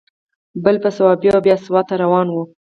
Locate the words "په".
0.83-0.89